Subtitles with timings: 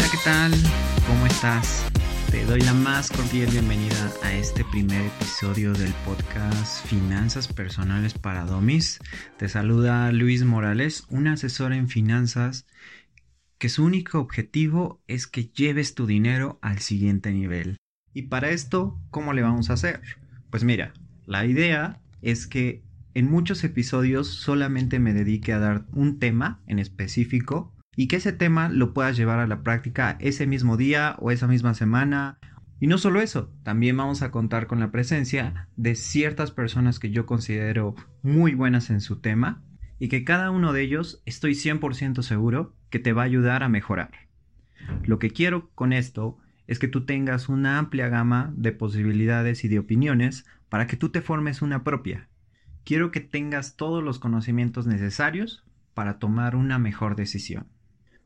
[0.00, 0.52] Hola, ¿qué tal?
[1.06, 1.86] ¿Cómo estás?
[2.30, 8.46] Te doy la más cordial bienvenida a este primer episodio del podcast Finanzas Personales para
[8.46, 8.98] Domis.
[9.36, 12.66] Te saluda Luis Morales, un asesor en finanzas
[13.58, 17.76] que su único objetivo es que lleves tu dinero al siguiente nivel.
[18.14, 20.00] Y para esto, ¿cómo le vamos a hacer?
[20.48, 20.94] Pues mira,
[21.26, 22.82] la idea es que
[23.12, 28.32] en muchos episodios solamente me dedique a dar un tema en específico y que ese
[28.32, 32.38] tema lo puedas llevar a la práctica ese mismo día o esa misma semana.
[32.80, 37.10] Y no solo eso, también vamos a contar con la presencia de ciertas personas que
[37.10, 39.62] yo considero muy buenas en su tema
[39.98, 43.68] y que cada uno de ellos estoy 100% seguro que te va a ayudar a
[43.68, 44.12] mejorar.
[45.04, 49.68] Lo que quiero con esto es que tú tengas una amplia gama de posibilidades y
[49.68, 52.30] de opiniones para que tú te formes una propia.
[52.82, 57.66] Quiero que tengas todos los conocimientos necesarios para tomar una mejor decisión.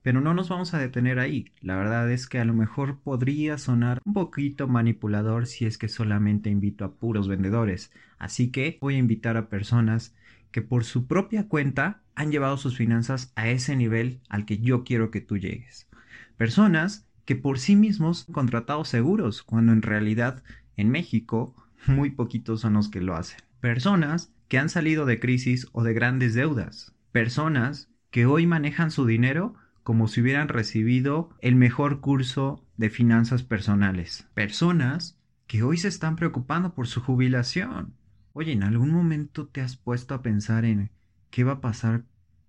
[0.05, 1.47] Pero no nos vamos a detener ahí.
[1.63, 5.89] La verdad es que a lo mejor podría sonar un poquito manipulador si es que
[5.89, 7.91] solamente invito a puros vendedores.
[8.19, 10.15] Así que voy a invitar a personas
[10.51, 14.85] que por su propia cuenta han llevado sus finanzas a ese nivel al que yo
[14.85, 15.89] quiero que tú llegues.
[16.37, 20.43] Personas que por sí mismos han contratado seguros, cuando en realidad
[20.77, 23.39] en México muy poquitos son los que lo hacen.
[23.61, 26.95] Personas que han salido de crisis o de grandes deudas.
[27.11, 29.55] Personas que hoy manejan su dinero
[29.85, 34.27] como si hubieran recibido el mejor curso de finanzas personales.
[34.35, 37.95] Personas que hoy se están preocupando por su jubilación.
[38.33, 40.91] Oye, ¿en algún momento te has puesto a pensar en
[41.31, 42.07] qué va a pasar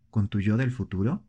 [0.09, 1.23] con tu yo del futuro?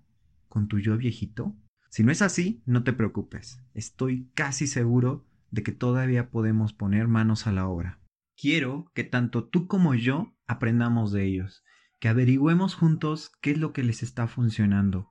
[0.48, 1.56] ¿Con tu yo viejito?
[1.90, 3.60] Si no es así, no te preocupes.
[3.74, 7.98] Estoy casi seguro de que todavía podemos poner manos a la obra.
[8.36, 11.64] Quiero que tanto tú como yo aprendamos de ellos,
[11.98, 15.10] que averigüemos juntos qué es lo que les está funcionando,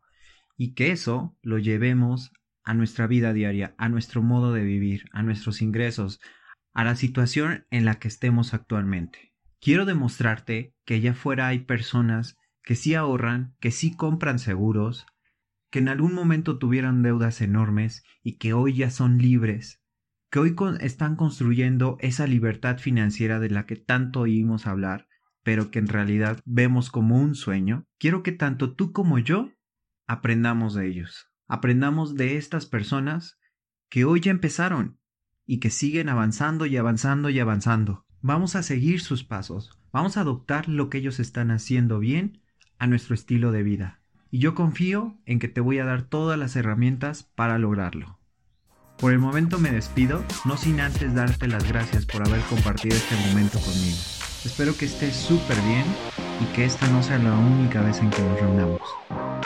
[0.58, 2.32] y que eso lo llevemos
[2.64, 6.20] a nuestra vida diaria, a nuestro modo de vivir, a nuestros ingresos,
[6.74, 9.34] a la situación en la que estemos actualmente.
[9.62, 15.06] Quiero demostrarte que allá afuera hay personas que sí ahorran, que sí compran seguros,
[15.70, 19.82] que en algún momento tuvieron deudas enormes y que hoy ya son libres,
[20.32, 25.08] que hoy están construyendo esa libertad financiera de la que tanto oímos hablar,
[25.44, 27.86] pero que en realidad vemos como un sueño.
[28.00, 29.52] Quiero que tanto tú como yo
[30.08, 31.28] aprendamos de ellos.
[31.48, 33.38] Aprendamos de estas personas
[33.90, 35.00] que hoy ya empezaron
[35.46, 38.06] y que siguen avanzando y avanzando y avanzando.
[38.22, 39.80] Vamos a seguir sus pasos.
[39.92, 42.42] Vamos a adoptar lo que ellos están haciendo bien
[42.80, 44.02] a nuestro estilo de vida.
[44.32, 48.20] Y yo confío en que te voy a dar todas las herramientas para lograrlo.
[48.98, 53.16] Por el momento me despido, no sin antes darte las gracias por haber compartido este
[53.28, 53.98] momento conmigo.
[54.46, 55.86] Espero que estés súper bien
[56.42, 58.82] y que esta no sea la única vez en que nos reunamos.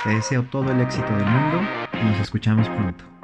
[0.02, 3.19] Te deseo todo el éxito del mundo y nos escuchamos pronto.